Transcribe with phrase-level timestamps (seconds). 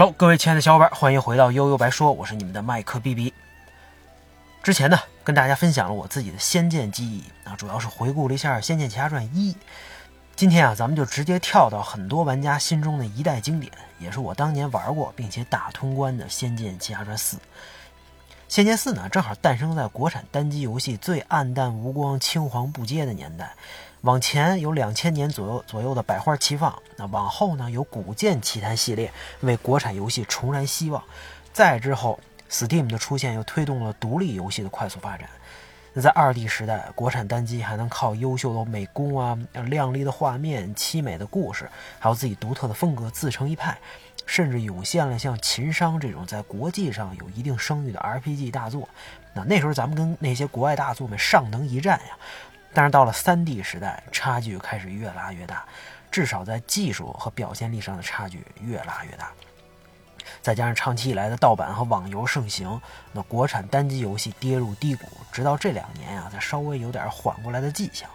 [0.00, 3.34] Hello，各位亲爱的小伙伴，欢迎回到悠悠白说，我是你们的麦克 B B。
[4.62, 9.52] 之前呢，跟大家分享了我自己的《仙剑》记忆啊，主要是回顾了一下《仙剑奇侠传一》。
[10.34, 17.36] 今天啊，咱们就直接跳到很多玩家心中的一代经典，也是我当年玩过并且打通关的《仙剑奇侠传四》。
[18.48, 23.52] 《仙剑四》呢，正好诞生在国产单机游戏最暗淡无光、青黄不接的年代。
[24.02, 31.02] 往前有两千年左右左右的百花齐放，那往后呢有古剑奇谭系列为国产游戏重燃希望，
[31.52, 32.18] 再之后
[32.50, 35.28] Steam 的出现又推动了独立游戏的快速发展。
[35.92, 43.76] 那在二 D 时代，国产单机还能靠优秀的美工啊、亮丽的画面、凄美的故事，还有自己独特的风格自成一派，
[44.24, 48.88] 甚至涌现了像《秦商》这种在国际上有一定声誉的 RPG 大作。
[49.34, 52.16] 那那时候咱们跟那些国外大作们尚能一战呀。
[52.72, 55.64] 但是到了三 D 时代，差距开始越拉越大，
[56.10, 59.30] 至少在技术和表现力上的差距越拉越大。
[60.40, 62.80] 再加上长期以来的盗版和网游盛行，
[63.12, 68.08] 那国产单机游戏跌入低谷，直到这两年啊，才稍微有点缓过来的迹象。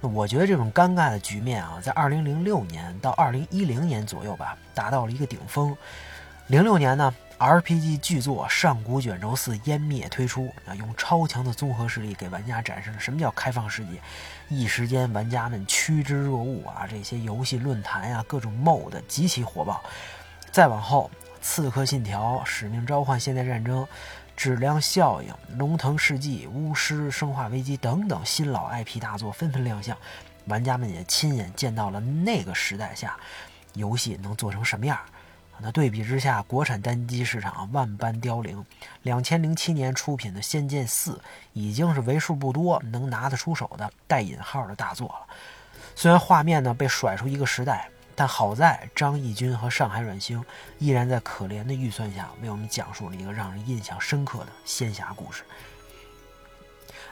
[0.00, 5.76] 我觉得这种尴尬的局面啊，在2006年到2010年左右吧，达到了一个顶峰。
[6.48, 7.14] 06年呢。
[7.38, 14.00] RPG 巨作《上古卷轴四》湮灭推出啊，用超强的综合实力给玩家展示了什么叫开放世界。
[14.48, 16.86] 一时间，玩家们趋之若鹜啊！
[16.88, 19.82] 这些游戏论坛呀，各种 MOD 极其火爆。
[20.52, 21.10] 再往后，
[21.42, 23.82] 《刺客信条》《使命召唤：现代战争》
[24.36, 29.96] 《质量效应》《龙腾世纪》《巫师》《生化危机》等等新老 IP 大作纷纷亮相，
[30.46, 33.16] 玩家们也亲眼见到了那个时代下
[33.72, 34.96] 游戏能做成什么样。
[35.60, 38.64] 那对比之下，国产单机市场万般凋零。
[39.02, 41.12] 两千零七年出品的《仙剑四》
[41.52, 45.34] 已经是为数不多能拿得出手的带引号的大作了。
[45.94, 50.44] 虽然画面呢被甩出一个时代，但好在张艺军和上海软星
[50.78, 55.44] 依然在可怜的预算下为我们讲述了一个让人印象深刻的仙侠故事。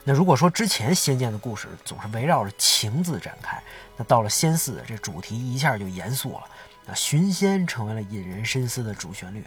[0.04, 3.62] 那如果说之前《仙剑》的故事总是围绕着情字展开，
[3.96, 6.42] 那到了《仙四》，这主题一下就严肃了。
[6.86, 9.44] 那寻仙成为了引人深思的主旋律。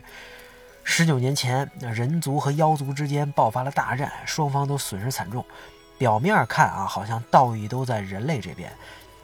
[0.83, 5.43] 十九年前，那人族和妖族之间爆发了大战，双方都损失惨重。
[5.97, 8.71] 表面看啊，好像道义都在人类这边，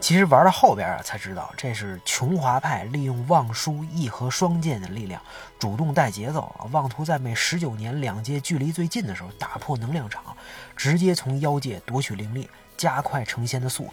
[0.00, 5.22] 其实玩到后边啊，才知道这是琼华派利用望舒义和双剑的力量，
[5.58, 10.36] 主动带节奏啊，妄图在每十九年两界距离最近的时候打破能量场，
[10.74, 13.92] 直接从妖界夺取灵力，加快成仙的速度。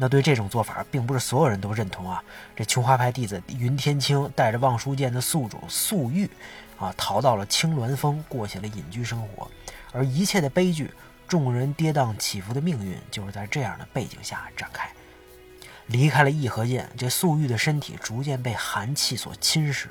[0.00, 2.22] 那对这种做法，并不是所有人都认同啊。
[2.56, 6.30] 这琼花派弟子云天青带着望舒剑的宿主素玉，
[6.78, 9.50] 啊，逃到了青鸾峰，过起了隐居生活。
[9.92, 10.90] 而一切的悲剧，
[11.26, 14.88] 众人跌宕起伏的命运，就是在这样的背景下展开。
[15.86, 19.86] 离开了义和剑，这素玉的身体逐渐被寒气所侵蚀。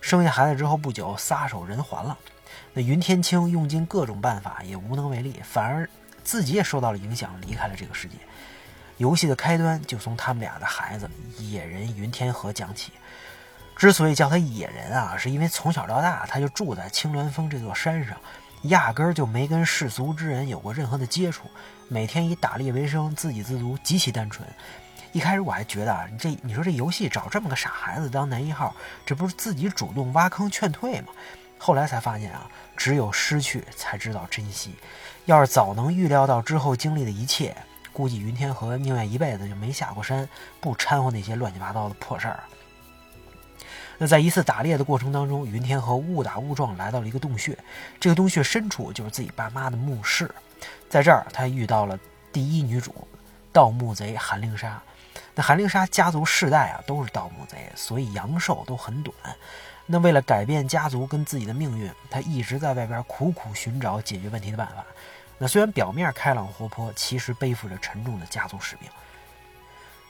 [0.00, 2.16] 生下孩子之后不久，撒手人寰了。
[2.72, 5.88] 那云天青用尽各种办法，也无能为力，反而
[6.22, 8.14] 自己也受到了影响，离开了这个世界。
[9.00, 12.92] 游戏的开端就从他们俩的孩子野人云天河讲起。
[13.74, 18.14] 之所以叫他野人啊，是因为从小到大他就住在青鸾峰这座山上，
[18.64, 21.48] 压根儿就没跟世俗之人有过任何的接触，
[21.88, 24.46] 每天以打猎为生，自给自足，极其单纯。
[25.12, 31.08] 一开始我还觉得啊，这你说这游戏找这么个傻孩子当男一号，这不是自己主动挖坑劝退吗？
[31.56, 32.46] 后来才发现啊，
[32.76, 34.74] 只有失去才知道珍惜。
[35.24, 37.56] 要是早能预料到之后经历的一切。
[37.92, 40.28] 估计云天河宁愿一辈子就没下过山，
[40.60, 42.40] 不掺和那些乱七八糟的破事儿。
[43.98, 47.56] 那在一次打猎的过程当中，云天河误打误撞来到了一个洞穴，
[47.98, 50.34] 这个洞穴深处就是自己爸妈的墓室。
[50.88, 51.98] 在这儿，他遇到了
[52.32, 52.94] 第一女主
[53.52, 54.80] 盗墓贼韩令莎。
[55.34, 59.14] 那韩令莎家族世代啊都是盗墓贼，所以阳寿都很短。
[59.84, 64.84] 那为了改变家族跟自己的命运，他一直在外边苦苦寻找解决问题的办法。
[65.42, 68.90] 那虽然表面开朗活泼，其实背负着沉重的家族使命。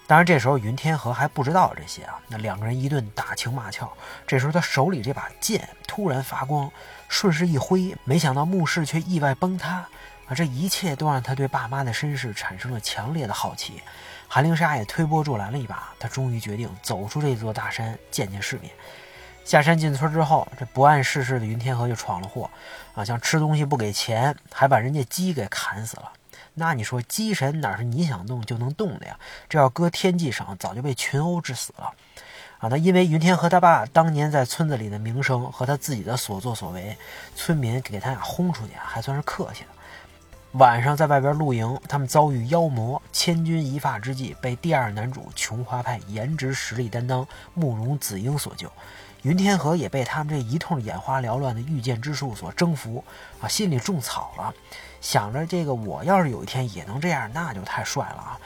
[0.08, 2.18] 当然，这时候云天河还不知道这些啊。
[2.26, 3.88] 那两个人一顿打情骂俏，
[4.26, 6.68] 这时候他手里这把剑突然发光，
[7.08, 9.86] 顺势一挥，没想到墓室却意外崩塌
[10.26, 10.34] 啊！
[10.34, 13.80] 这一切都让他对爸妈的身世产生了强烈的好奇。
[14.26, 18.72] 韩灵莎也推波助澜了一把，他终于决定走出这座大山，见见世面。
[19.50, 22.48] 下山进村之后，这不谙世事的云天河就闯了祸，
[22.94, 26.12] 啊，像吃东西不给钱，还把人家鸡给砍死了。
[26.54, 29.18] 那你说鸡神哪是你想动就能动的呀？
[29.48, 31.92] 这要搁天际上，早就被群殴致死了。
[32.58, 36.96] 啊，那因为云天河他爸当年在村子里的名声和他自己的所作所为，
[37.34, 39.70] 村民给他俩轰出去还算是客气的。
[40.60, 48.70] 晚上在外边露营，他们遭遇妖魔，千钧一发之际被第二男主琼花派颜值实力担当慕容紫英所救。
[49.22, 53.04] 云天河也被他们这一通眼花缭乱的御剑之术所征服
[53.40, 54.54] 啊，心里种草了，
[55.00, 58.40] 想着这个我要是有一天也能这样，那就太帅了啊！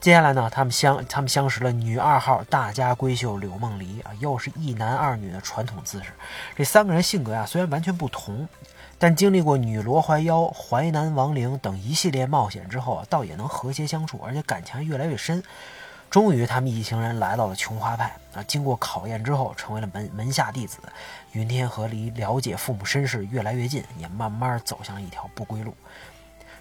[0.00, 6.12] 接下来呢，他们相他们相识了女二号大家闺秀柳梦离啊，又是一男二女的传统姿势。
[6.56, 8.48] 这三个人性格呀虽然完全不同，
[8.96, 15.42] 但经历过女罗怀妖、淮南亡灵等一系列冒险之后啊，倒也能和谐相处，而且感情越来越深。
[16.10, 18.42] 终于，他们一行人来到了琼花派啊！
[18.42, 20.80] 经过考验之后，成为了门门下弟子。
[21.30, 25.72] 云天河离了解父母身世越来越近，也慢慢走向了一条不归路。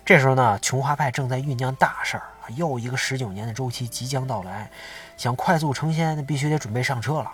[0.05, 2.45] 这时候呢，琼花派正在酝酿大事儿啊！
[2.55, 4.69] 又一个十九年的周期即将到来，
[5.17, 7.31] 想快速成仙，那必须得准备上车了。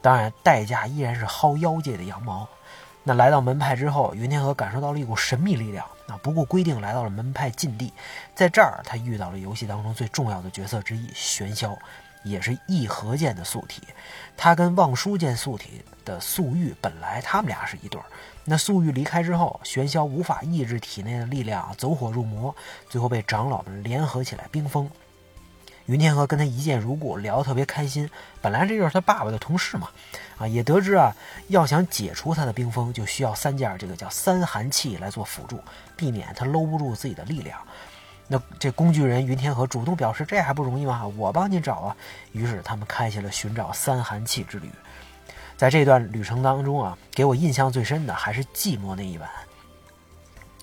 [0.00, 2.48] 当然，代价依然是薅妖界的羊毛。
[3.02, 5.86] 那来到门派之后，云天河感受到了一股神秘力量。
[6.06, 7.92] 啊，不顾规定来到了门派禁地，
[8.34, 11.76] 在这儿他遇到了游戏当中最重要的角色之一玄霄，
[12.22, 13.82] 也是义和剑的宿体。
[14.36, 18.04] 他跟望舒剑宿体的素玉本来他们俩是一对儿。
[18.44, 22.54] 那素玉离开之后，玄霄无法抑制体内的力量，走火入魔，
[22.90, 24.90] 最后被长老们联合起来冰封。
[25.86, 28.08] 云天河跟他一见如故，聊得特别开心。
[28.40, 29.90] 本来这就是他爸爸的同事嘛，
[30.38, 31.14] 啊，也得知啊，
[31.48, 35.60] 要想解除他的冰封，就需要三件这个叫三寒器来做辅助，
[35.94, 37.58] 避免他搂不住自己的力量。
[38.26, 41.06] 那这工具人云天河主动表示，这还不容易吗？
[41.18, 41.96] 我帮你找啊。
[42.32, 44.70] 于是他们开启了寻找三寒器之旅。
[45.56, 49.28] 在这段旅程当中啊，给我印象最深的还是寂寞那一晚。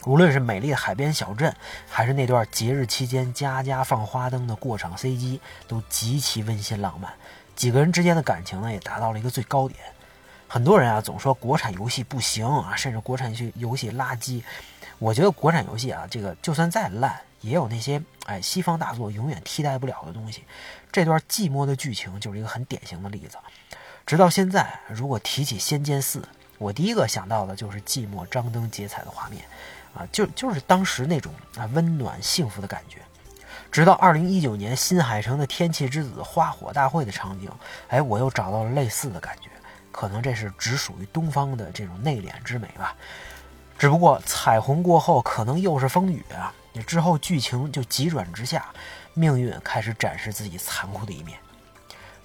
[0.05, 1.55] 无论是美丽的海边小镇，
[1.87, 7.13] 还是那段节日期间家家放花灯的过场 CG，都极其温馨浪漫。
[7.55, 9.79] 几个人之间的感情呢，也达到了一个最高点。
[10.47, 14.41] 很多人啊，总说国产游戏不行啊，甚至国产游游戏垃圾。
[14.97, 20.43] 我觉得国产游戏啊，这个就算再烂，也有那些哎西方大作永远替代不了的东西。
[20.91, 23.37] 这段寂寞的剧情就是一个很典型的例子。
[24.05, 26.19] 直到现在，如果提起《仙剑四》，
[26.57, 29.43] 我第一个想到的就是寂寞张灯结彩的画面。
[29.93, 32.99] 啊，就就是当时那种啊温暖幸福的感觉，
[33.71, 37.49] 直到二零一九年新海诚的《天气之子》花火大会的场景，
[37.89, 39.49] 哎，我又找到了类似的感觉，
[39.91, 42.95] 可能这是只属于东方的这种内敛之美吧。
[43.77, 46.53] 只不过彩虹过后可能又是风雨啊，
[46.85, 48.65] 之后剧情就急转直下，
[49.13, 51.37] 命运开始展示自己残酷的一面。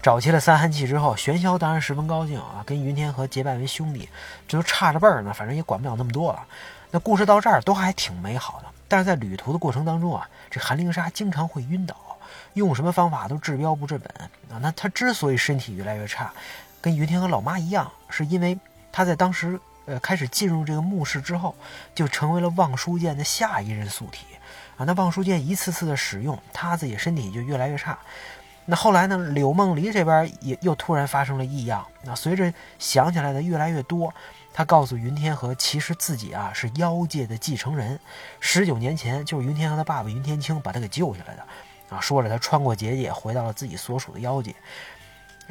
[0.02, 4.08] 找齐了三寒气之后，玄霄当然十分高兴啊，跟云天河结拜为兄弟，
[4.46, 6.46] 这都差着辈儿呢，反正也管不了那么多了。
[6.90, 11.96] 那故事到这儿都还挺美好的，但是在旅途的过程当中啊，这韩灵莎经常会晕倒，
[12.54, 14.08] 用什么方法都治标不治本
[14.50, 14.58] 啊。
[14.60, 16.32] 那她之所以身体越来越差，
[16.80, 18.58] 跟云天和老妈一样，是因为
[18.92, 21.54] 她在当时呃开始进入这个墓室之后，
[21.94, 24.24] 就成为了望舒剑的下一任宿体
[24.76, 24.84] 啊。
[24.84, 27.98] 那望舒剑一次次的使用，她自己身体就越来越差。
[28.66, 34.12] 那后来呢，柳梦离这边也又突然发生了异样，那随着想起来的越来越多。
[34.52, 38.00] 他告诉云天河，其实自己啊是妖界的继承人，
[38.40, 41.46] 十九年前就是云天河的爸爸云天青把他给救下来的，
[41.90, 44.54] 啊，说着他穿过结界回到了自己所属的妖界，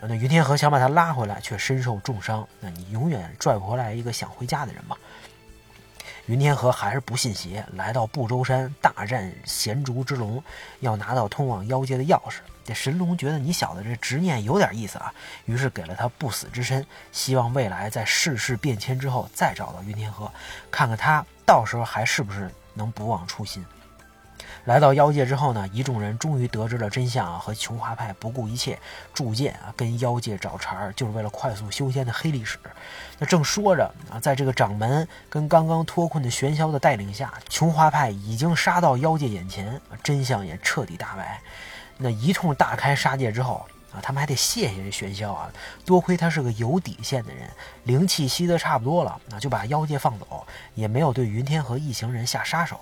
[0.01, 4.97] 那云天河想把他拉回来，却身受重伤，那你永远拽不回来一个想回家的人嘛。
[6.27, 10.43] 云天河还是不信邪，来到不周山大战咸竹之龙，
[10.79, 12.37] 要拿到通往妖界的钥匙。
[12.63, 15.13] 这神龙觉得你小子这执念有点意思啊，
[15.45, 20.31] 于是给了他不死之身，希望未来在世事变迁之后再找到云天河，
[20.71, 23.63] 看看他到时候还是不是能不忘初心。
[24.65, 28.77] 来到妖界之后呢，一众人终于得知了真相啊，和琼华派不顾一切
[29.13, 32.57] 铸剑啊，跟妖界找茬儿，就是为了快速修仙的黑历史。
[33.19, 41.39] 那正说着啊，在这个掌门跟刚刚脱困的玄霄的带领下，琼华派已经杀到妖界眼前，真相也彻底大白。
[41.97, 45.47] 那一通大开杀戒之后啊，他们还得谢谢这玄霄啊，
[45.85, 47.47] 多亏他是个有底线的人，
[47.83, 50.43] 灵气吸得差不多了，那就把妖界放走，
[50.73, 52.79] 也没有对云天和一行人下杀手。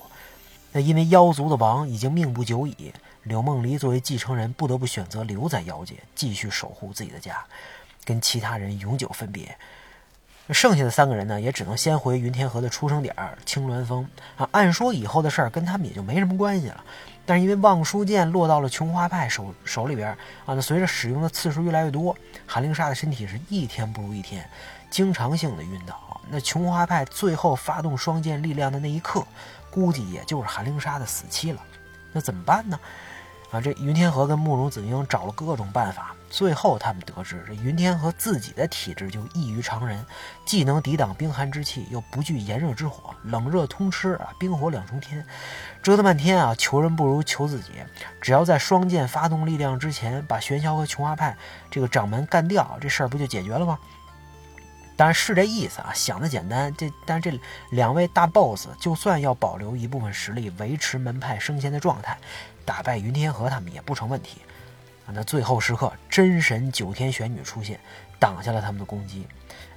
[0.74, 2.92] 那因为妖族的王已经命不久矣，
[3.24, 7.46] 柳梦离作为继承人不得不选择留在妖界，继续守护自己的家，
[8.04, 9.56] 跟其他人永久分别。
[10.50, 13.16] 剩下的三个人呢，也只能先回云天河的出生点
[13.46, 14.50] 青鸾峰啊。
[14.52, 16.84] 按说以后的事儿跟他们也就没什么关系了，
[17.26, 22.14] 但是因为望舒剑落到了琼花派手手里边啊，那随着使用的次数越来越多，
[22.46, 24.46] 韩灵莎的身体是一天不如一天，
[24.90, 26.20] 经常性的晕倒。
[26.30, 29.26] 那琼花派最后发动双剑力量的那一刻，
[29.74, 31.60] 估计也就是韩灵莎的死期了。
[32.12, 32.80] 那怎么办呢？
[33.50, 40.04] 啊，这云天河跟慕容子英找了各种办法，最后他们得知这云天河自己的体质就异于常人，
[40.44, 45.24] 既能抵挡冰寒之气，又不惧炎热之火，冷热通吃啊，冰火两重天。
[45.84, 47.74] 折腾半天啊，求人不如求自己，
[48.20, 51.38] 只要在双剑发动力量之前，把玄霄和琼华派
[51.70, 53.78] 这个掌门干掉，这事儿不就解决了吗？
[54.96, 56.74] 当然是这意思啊，想的简单。
[56.76, 57.40] 这但是这
[57.72, 62.18] 两位大 boss，就算要保留一部分实力，维持门派升仙的状态，
[62.64, 64.42] 打败云天河他们也不成问题。
[65.06, 67.80] 啊，那最后时刻，真神九天玄女出现，
[68.20, 69.28] 挡下了他们的攻击。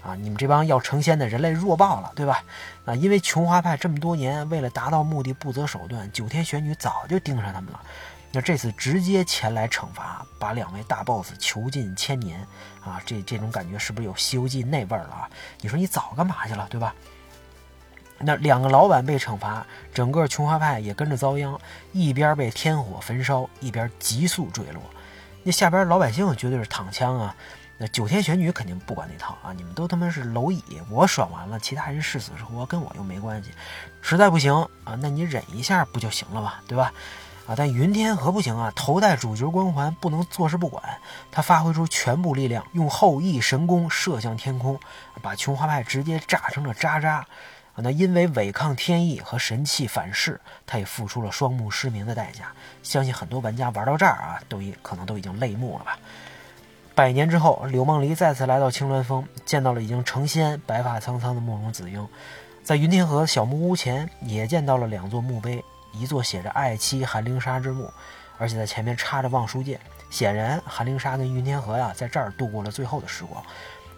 [0.02, 2.44] 啊，你们这帮要成仙的人类弱爆了，对吧？
[2.84, 7.80] 啊，因为琼华派这么多年为了达到目的不择手段，九天玄女早就盯上他们了。
[8.36, 12.46] 那这次直接前来惩罚，把两位大 boss 囚禁千年，
[12.84, 15.30] 啊，这这种感觉是不是有《西游记》那味儿了啊？
[15.62, 16.94] 你说你早干嘛去了，对吧？
[18.18, 21.58] 那两个老板被惩罚，整个琼华派也跟着遭殃，
[21.92, 24.82] 一边被天火焚烧，一边急速坠落。
[25.42, 27.34] 那下边老百姓绝对是躺枪啊！
[27.78, 29.50] 那九天玄女肯定不管那套啊！
[29.56, 33.52] 你们都他妈是蝼蚁，我爽完了，其他人是死是活跟我又没关系。
[34.02, 34.52] 实在不行
[34.84, 36.92] 啊，那你忍一下不就行了吧，对吧？
[37.46, 40.82] 啊，但云天河不行啊，头戴主角光环，不能坐视不管。
[41.30, 44.78] 他发挥出全部力量，用后羿神功射向天空，
[45.22, 47.24] 把琼花派直接炸成了渣渣。
[47.74, 52.46] 啊，那因为违抗天意和神器反噬，他也付出了双目失明的代价。
[52.82, 55.98] 相信很多玩家玩到这儿啊，都已可能都已经泪目了吧。
[56.94, 62.08] 百年之后，柳梦璃再次来到青鸾峰，见到了已经成仙、白发苍苍的慕容子英，
[62.64, 65.62] 在云天河小木屋前也见到了两座墓碑。
[65.98, 67.92] 一座写着“爱妻韩灵莎”之墓，
[68.38, 69.80] 而且在前面插着望舒剑。
[70.10, 73.42] 显然，韩灵莎跟云天河呀在这儿度过了最后的时光。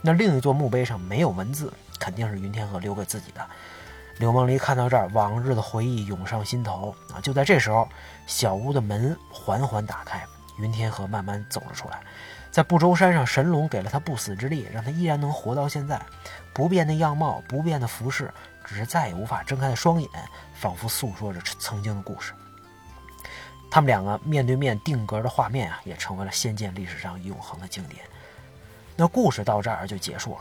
[0.01, 3.45] 那另一座墓碑上没有文字，肯定是云天河留给自己的。
[4.19, 7.21] 柳梦璃看到这儿，往日的回忆涌上心头啊！
[7.21, 7.89] 就在这时候，
[8.27, 10.25] 小屋的门缓缓打开，
[10.59, 12.01] 云天河慢慢走了出来。
[12.51, 16.01] 在不周山上，神龙给了他不死之力，让他依然能活到现在。
[16.53, 18.33] 不变的样貌，不变的服饰。
[18.69, 20.11] 只是再也无法睁开的双眼，
[20.55, 22.35] 仿佛诉说着曾经的故事。
[23.71, 28.05] 他们两个面对面定格的画面啊，也成为了仙剑历史上永恒的经典。
[28.97, 30.41] 那故事到这儿就结束了。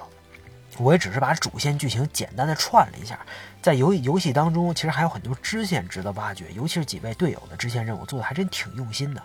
[0.79, 3.19] 我也只是把主线剧情简单的串了一下。
[3.61, 9.23] 在游游戏当中，其实还有很多支线值得挖掘，尤其是几位队友的支线任务做的还真挺用心的。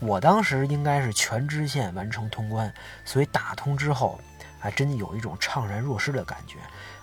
[0.00, 2.72] 我当时应该是全支线完成通关，
[3.04, 4.18] 所以打通之后，
[4.64, 6.56] 还真有一种怅然若失的感觉。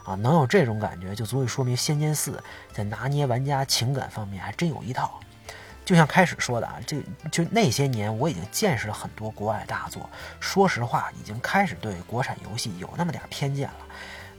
[0.03, 2.31] 啊，能有这种感觉，就足以说明《仙剑四》
[2.73, 5.19] 在拿捏玩家情感方面还真有一套。
[5.85, 6.97] 就像开始说的啊，这
[7.31, 13.75] 就那些年我已经见识了很多国外大作，说实话，已经开始对国产游戏有那么点偏见了。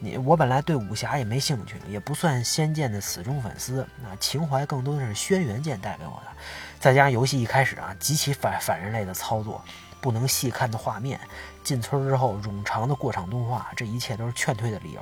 [0.00, 6.32] 你我本来对武侠也没兴趣，也不算《仙剑》的死忠粉丝，那情怀更多的是轩辕剑带给我的。
[6.80, 9.62] 再加上游戏一开始啊，极其反反人类的操作，
[10.02, 11.18] 不能细看的画面，
[11.64, 15.00] 进村之后冗长的过场动画，这一切都是劝退的理由。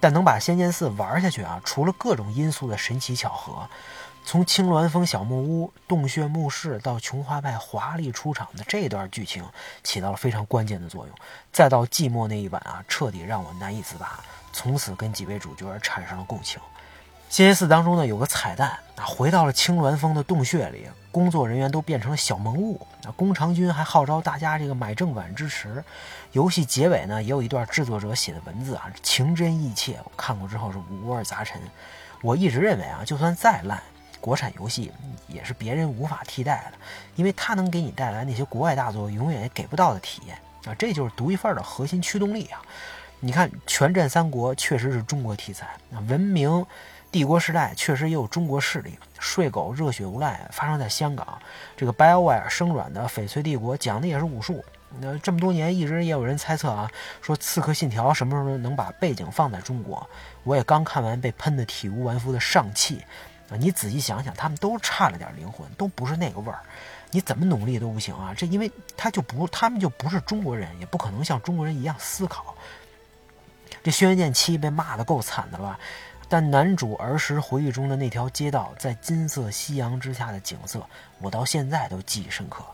[0.00, 3.68] 但能把《仙剑四》玩下去啊，除了各种因素的神奇巧合，
[4.24, 9.44] 从青鸾峰小木屋、洞穴墓室到琼花派华丽出场的这段剧情，
[9.84, 11.14] 起到了非常关键的作用。
[11.52, 14.18] 再到寂寞那一晚啊，彻底让我难以自拔，
[14.52, 16.60] 从此跟几位主角产生了共情。
[17.28, 22.84] 《仙剑四》当中呢，有个彩蛋啊，回到了青鸾峰的洞穴里，工作人员都变成了小萌物。
[23.04, 25.84] 啊，宫长君还号召大家这个买正版支持。
[26.32, 30.00] 游戏结尾呢，也有一段制作者写的文字啊，情真意切。
[30.02, 31.60] 我看过之后是五味杂陈。
[32.22, 33.80] 我一直认为啊，就算再烂，
[34.20, 34.90] 国产游戏
[35.28, 36.78] 也是别人无法替代的，
[37.14, 42.62] 因为它能给你带来那些国外大作永远也给不到的体验啊，这就是独一份的核心驱动力啊。
[43.20, 46.64] 你看《全战三国》确实是中国题材啊，文明。
[47.12, 51.38] 帝国时代确实也有中国势力，睡狗热血无赖发生在香港。
[51.76, 54.64] 这个 BioWare 生软的翡翠帝国讲的也是武术。
[54.98, 56.90] 那这么多年一直也有人猜测啊，
[57.20, 60.08] 说刺客信条什么时候能把背景放在中国？
[60.42, 63.04] 我也刚看完被喷得体无完肤的上汽
[63.50, 66.60] 啊，你仔细想想，他们都差了点灵魂，都不是那个味儿。
[67.10, 68.32] 你怎么努力都不行啊！
[68.34, 72.54] 这因为他就不，他们就不是中国人，也不可能像中国人一样思考。
[73.82, 75.78] 这轩辕剑七被骂的够惨的了吧？
[76.32, 80.82] 但男主儿时回忆中的那条街道，在金色夕阳之下的景色，
[81.18, 82.64] 我到现在都记忆深刻。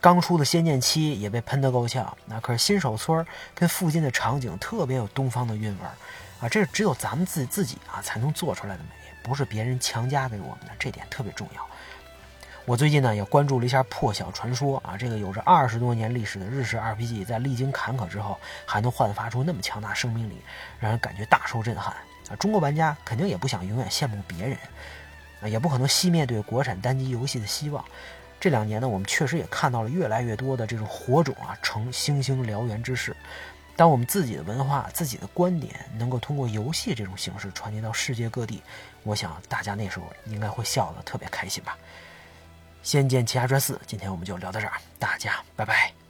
[0.00, 3.22] 刚出的《仙剑七》也被喷得够呛，那可是新手村
[3.54, 5.92] 跟附近的场景特别有东方的韵味儿
[6.40, 6.48] 啊！
[6.48, 8.88] 这是只有咱们自自己啊才能做出来的美，
[9.22, 11.66] 不是别人强加给我们的，这点特别重要。
[12.64, 20.40] 我最近呢也关注了一下《破晓传说》啊，这个有着二十多年历史的日式 RPG，在历经坎坷之后，还能焕发出那么强大生命力，
[20.80, 21.94] 让人感觉大受震撼。
[22.30, 24.56] 啊，中国玩家肯定也不想永远羡慕别人，
[25.40, 27.84] 啊，也不可能熄灭对国产单机游戏的希望。
[28.40, 33.16] 这两年呢，我们确实也看到了越来越多的这种火种啊成星星燎原之势。
[33.74, 38.62] 当我们自己的文化、自己的观点能够通过游戏这种形式传递到世界各地，
[39.04, 41.78] 我想大家那时候应该会笑得特别开心吧。
[42.90, 46.07] 《仙剑奇侠传四》，今天我们就聊到这儿，大家拜拜。